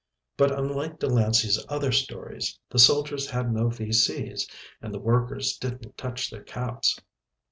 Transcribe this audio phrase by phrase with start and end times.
[0.35, 4.49] But, unlike Delancey's other stories, the soldiers had no V.C.'s
[4.81, 6.97] and the workers didn't touch their caps.